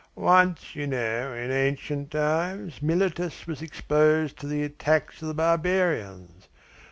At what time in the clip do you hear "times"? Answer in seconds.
2.09-2.81